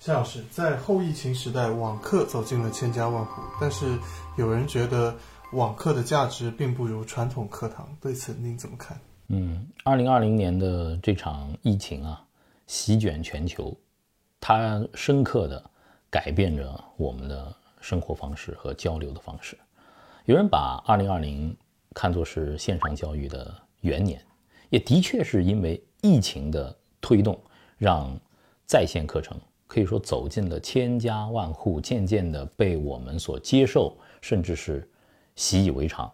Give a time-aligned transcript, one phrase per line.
[0.00, 3.98] 夏老师，在后疫情时代，网课走进了千家万户，但是
[4.38, 5.14] 有人觉得
[5.52, 8.98] 网课的价值并不如传统课堂，对此您怎么看？
[9.28, 12.24] 嗯，二零二零年的这场疫情啊，
[12.66, 13.76] 席卷全球，
[14.40, 15.62] 它深刻的
[16.08, 19.54] 改变着我们的生活方式和交流的方式。
[20.24, 21.54] 有人把二零二零
[21.92, 24.18] 看作是线上教育的元年，
[24.70, 27.38] 也的确是因为疫情的推动，
[27.76, 28.18] 让
[28.64, 29.38] 在线课程。
[29.70, 34.90] 可以说走进了千家万户，渐渐的被我们所接受，甚至是
[35.36, 36.12] 习以为常，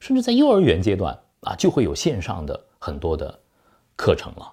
[0.00, 3.38] 甚至在幼儿园阶段啊，就会有线上的很多的
[3.94, 4.52] 课程了。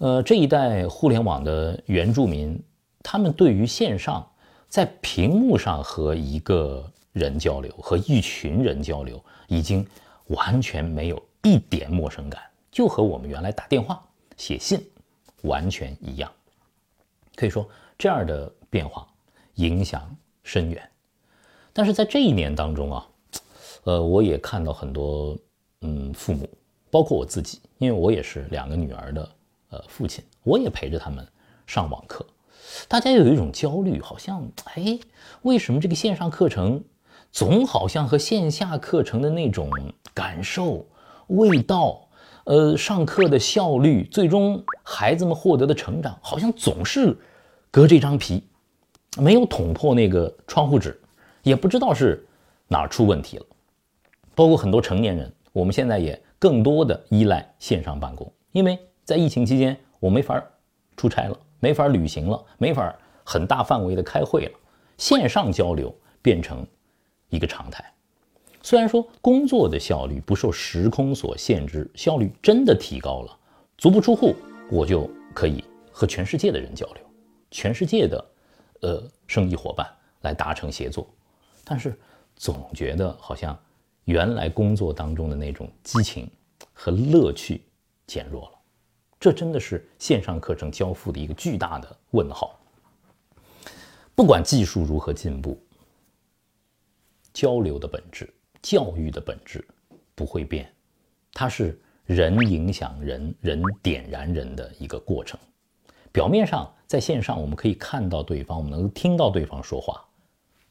[0.00, 2.62] 呃，这一代互联网的原住民，
[3.02, 4.30] 他们对于线上
[4.68, 6.84] 在屏幕上和一个
[7.14, 9.86] 人交流，和一群人交流，已经
[10.26, 13.98] 完全没有一点陌生感，就和我们原来打电话、
[14.36, 14.78] 写信
[15.44, 16.30] 完全一样。
[17.40, 19.06] 可以说，这样的变化
[19.54, 20.86] 影响深远。
[21.72, 23.08] 但是在这一年当中啊，
[23.84, 25.34] 呃，我也看到很多
[25.80, 26.46] 嗯父母，
[26.90, 29.26] 包括我自己，因为我也是两个女儿的
[29.70, 31.26] 呃父亲，我也陪着他们
[31.66, 32.26] 上网课。
[32.86, 34.98] 大家有一种焦虑，好像哎，
[35.40, 36.84] 为什么这个线上课程
[37.32, 39.70] 总好像和线下课程的那种
[40.12, 40.86] 感受、
[41.28, 42.06] 味道？
[42.44, 47.16] 呃，上课的效率，最终孩子们获得的成长，好像总是
[47.72, 48.42] 隔这张皮，
[49.18, 51.00] 没有捅破那个窗户纸，
[51.44, 52.26] 也不知道是
[52.66, 53.46] 哪儿出问题了。
[54.34, 60.42] 包括很多成年人，我们现在也更多的依赖线上办公，因为在疫情期间，我没法
[60.96, 64.52] 出差了，没法旅行了，没法很大范围的开会了，
[64.98, 66.66] 线上交流变成
[67.28, 67.84] 一个常态。
[68.62, 73.38] 虽然说工作的效率不受时空所限制，效率真的提高了，
[73.78, 74.34] 足不出户
[74.70, 75.62] 我就可以
[75.92, 77.04] 和全世界的人交流，
[77.50, 78.30] 全世界的，
[78.82, 79.86] 呃，生意伙伴
[80.22, 81.08] 来达成协作，
[81.64, 81.98] 但是
[82.36, 83.58] 总觉得好像
[84.04, 86.30] 原来工作当中的那种激情
[86.72, 87.62] 和乐趣
[88.06, 88.58] 减弱了，
[89.18, 92.58] 这真的是线上课程交付的一个巨大的问号。
[94.14, 95.58] 不管技术如何进步，
[97.32, 98.32] 交流的本质。
[98.62, 99.66] 教育的本质
[100.14, 100.70] 不会变，
[101.32, 105.40] 它是人影响人，人点燃人的一个过程。
[106.12, 110.04] 表面上在线上我们可以看到对方，我们能听到对方说话，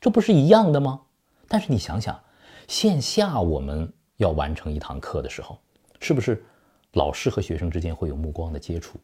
[0.01, 0.99] 这不是一样的吗？
[1.47, 2.19] 但是你想想，
[2.67, 5.57] 线下我们要完成一堂课的时候，
[6.01, 6.43] 是不是
[6.91, 8.99] 老师和学生之间会有目光的接触，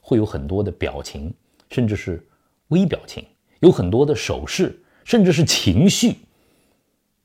[0.00, 1.34] 会有很多的表情，
[1.68, 2.26] 甚至是
[2.68, 3.26] 微表情，
[3.60, 6.16] 有很多的手势，甚至是情绪。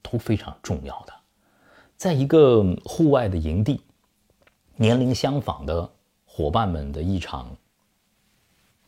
[0.02, 1.14] 都非常重要的，
[1.96, 3.80] 在一个户外的营地，
[4.76, 5.90] 年龄相仿的
[6.26, 7.56] 伙伴们的一场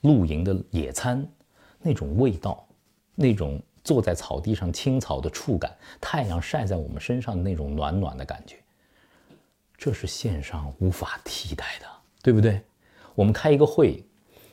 [0.02, 1.28] 露营的野餐，
[1.80, 2.68] 那种味道，
[3.16, 8.56] 那种坐在草地上青草的触感，太阳晒在我们身上的那种暖暖的感觉，
[9.78, 11.86] 这是线上无法替代的，
[12.22, 12.62] 对不对？
[13.16, 14.04] 我们开一个会，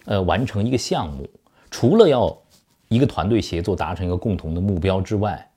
[0.07, 1.29] 呃，完成一个项目，
[1.71, 2.37] 除了要
[2.89, 5.51] 一个团队协作达成一个共同的目标之外，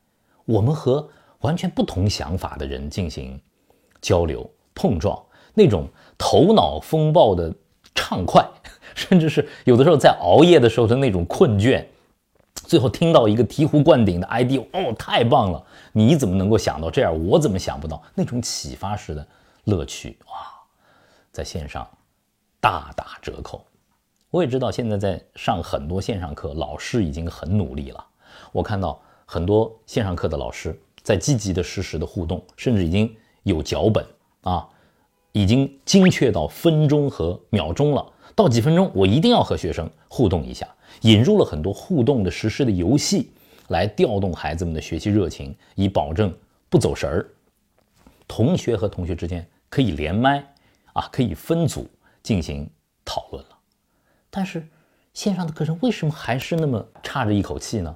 [0.45, 1.09] 我们和
[1.39, 3.41] 完全不同想法的人进行
[4.01, 5.19] 交流碰撞，
[5.53, 5.87] 那种
[6.17, 7.53] 头脑风暴的
[7.95, 8.47] 畅快，
[9.09, 11.83] 甚至是有的时候在熬夜的时候的那种困倦，
[12.53, 15.63] 最后听到一个醍醐灌顶的 idea，哦，太棒了！
[15.91, 17.27] 你怎么能够想到这样？
[17.27, 18.01] 我怎么想不到？
[18.13, 19.27] 那种启发式的
[19.65, 20.33] 乐趣，哇，
[21.31, 21.87] 在线上
[22.59, 23.65] 大打折扣。
[24.29, 28.05] 我也知道现在在上很多线上课，老师已经很努力了。
[28.51, 29.01] 我看到。
[29.23, 34.05] 很多线上课的老师在积极的实时的互动，甚至已经有脚本
[34.41, 34.67] 啊，
[35.31, 38.05] 已经精确到分钟和秒钟了。
[38.35, 40.67] 到几分钟，我一定要和学生互动一下，
[41.01, 43.31] 引入了很多互动的实施的游戏，
[43.67, 46.33] 来调动孩子们的学习热情，以保证
[46.69, 47.27] 不走神儿。
[48.27, 50.37] 同学和同学之间可以连麦
[50.93, 51.89] 啊，可以分组
[52.23, 52.69] 进行
[53.03, 53.57] 讨论了。
[54.29, 54.65] 但是
[55.13, 57.95] 线上的课程为什么还是那么差着一口气呢？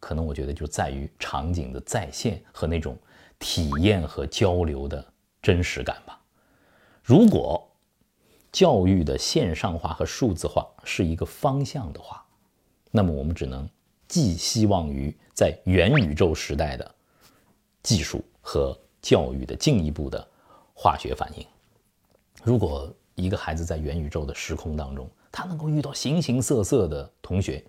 [0.00, 2.96] 可能我觉得就在于场景的再现和那种
[3.38, 5.02] 体验和交流的
[5.40, 6.18] 真实感吧。
[7.02, 7.66] 如果
[8.54, 12.24] 教育的线上化和数字化是一个方向的话，
[12.92, 13.68] 那么我们只能
[14.06, 16.94] 寄希望于在元宇宙时代的
[17.82, 20.24] 技术和教育的进一步的
[20.72, 21.44] 化学反应。
[22.44, 27.64] 如果一个孩子在元宇宙的时空当中，他能够遇到形形色色的同学，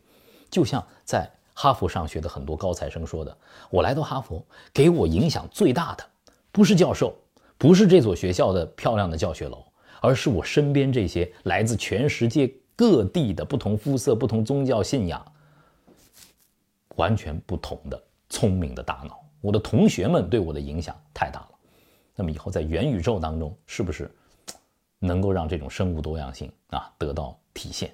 [0.52, 1.28] 就像在。
[1.58, 3.38] 哈佛上学的很多高材生说的
[3.72, 4.44] ：“我来到哈佛，
[4.74, 6.06] 给我影响最大的，
[6.52, 7.16] 不是教授，
[7.58, 9.64] 不是这所学校的漂亮的教学楼，
[10.06, 15.34] 而是我身边这些来自全世界各地的不同肤色、不同宗教信仰
[16.96, 18.00] 完全不同的
[18.30, 19.20] 聪明的大脑。
[19.42, 21.50] 我的同学们对我的影响太大了。
[22.16, 24.10] 那么以后在元宇宙当中，是不是
[25.00, 27.92] 能够让这种生物多样性啊得到体现？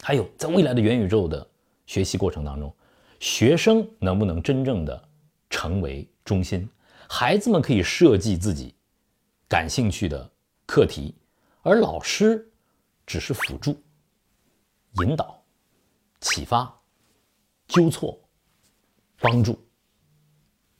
[0.00, 1.46] 还有，在未来的元宇宙的
[1.84, 2.74] 学习过程当中，
[3.20, 5.08] 学生能不能真正的
[5.50, 6.66] 成为中心？
[7.06, 8.74] 孩子们可以设计自己
[9.46, 10.30] 感兴趣的
[10.66, 11.14] 课题，
[11.62, 12.50] 而老师
[13.06, 13.80] 只是辅助、
[15.04, 15.42] 引导、
[16.20, 16.72] 启发、
[17.68, 18.18] 纠错、
[19.18, 19.58] 帮助。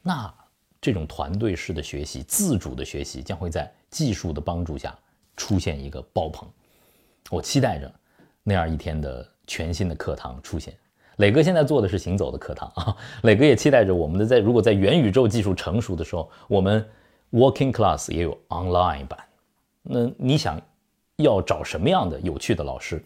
[0.02, 0.32] 那
[0.80, 4.98] 这种团队式的学习、自主的学习将会在技术的帮助下
[5.36, 6.48] 出现一个爆棚。
[7.30, 7.92] 我期待着。
[8.44, 10.76] 那样一天的全新的课堂出现，
[11.18, 12.96] 磊哥现在做的是行走的课堂啊。
[13.22, 16.84] 磊哥也期待着我们的在如果在元宇宙技术成熟的时候，我们
[17.30, 19.20] Working Class 也有 Online 版。
[19.82, 20.60] 那你想
[21.16, 23.02] 要找什么样的有趣的老师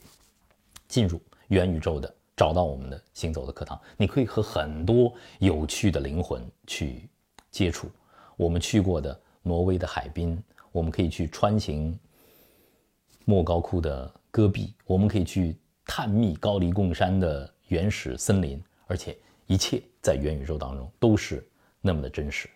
[0.88, 7.08] 进入元宇宙的，找到我们的行走的课堂，你可以和很多有趣的灵魂去
[7.50, 7.90] 接触。
[8.36, 10.42] 我们去过的挪威的海滨，
[10.72, 11.98] 我们可以去穿行
[13.24, 14.12] 莫高窟的。
[14.28, 15.56] 戈壁，我们可以去
[15.86, 21.42] 探秘高黎贡山的原始森林，而且一切在元宇宙当中都是
[21.80, 22.50] 那么的真实，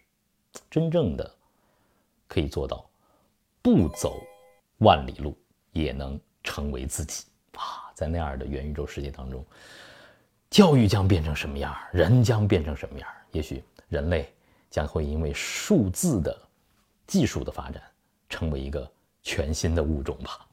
[0.70, 1.34] 真正的
[2.28, 2.89] 可以做到
[3.62, 4.22] 不走
[4.78, 5.36] 万里路
[5.72, 7.24] 也能成为自己
[7.56, 7.92] 啊！
[7.94, 9.44] 在那样的元宇宙世界当中，
[10.48, 11.76] 教育将变成什么样？
[11.92, 13.08] 人将变成什么样？
[13.32, 14.32] 也许人类
[14.70, 16.36] 将会因为数字的
[17.06, 17.82] 技术的发展，
[18.28, 18.90] 成为一个
[19.22, 20.46] 全新的物种吧。